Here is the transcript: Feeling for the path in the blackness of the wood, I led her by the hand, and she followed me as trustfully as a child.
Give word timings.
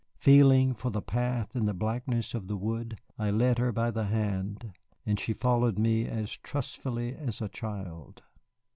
Feeling 0.17 0.73
for 0.73 0.89
the 0.89 1.03
path 1.03 1.55
in 1.55 1.65
the 1.67 1.75
blackness 1.75 2.33
of 2.33 2.47
the 2.47 2.55
wood, 2.57 2.99
I 3.19 3.29
led 3.29 3.59
her 3.59 3.71
by 3.71 3.91
the 3.91 4.05
hand, 4.05 4.73
and 5.05 5.19
she 5.19 5.33
followed 5.33 5.77
me 5.77 6.07
as 6.07 6.37
trustfully 6.37 7.13
as 7.15 7.39
a 7.39 7.47
child. 7.49 8.23